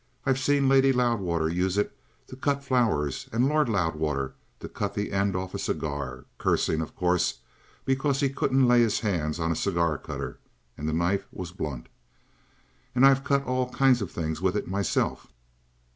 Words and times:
I've 0.25 0.39
seen 0.39 0.67
Lady 0.67 0.91
Loudwater 0.91 1.47
use 1.47 1.77
it 1.77 1.95
to 2.25 2.35
cut 2.35 2.63
flowers, 2.63 3.29
and 3.31 3.47
Lord 3.47 3.69
Loudwater 3.69 4.33
to 4.59 4.67
cut 4.67 4.95
the 4.95 5.11
end 5.11 5.35
off 5.35 5.53
a 5.53 5.59
cigar 5.59 6.25
cursing, 6.39 6.81
of 6.81 6.95
course, 6.95 7.41
because 7.85 8.19
he 8.19 8.29
couldn't 8.29 8.67
lay 8.67 8.81
his 8.81 9.01
hands 9.01 9.39
on 9.39 9.51
a 9.51 9.55
cigar 9.55 9.99
cutter, 9.99 10.39
and 10.75 10.89
the 10.89 10.93
knife 10.93 11.27
was 11.31 11.51
blunt 11.51 11.85
and 12.95 13.05
I've 13.05 13.23
cut 13.23 13.45
all 13.45 13.69
kinds 13.69 14.01
of 14.01 14.09
things 14.09 14.41
with 14.41 14.55
it 14.55 14.67
myself." 14.67 15.27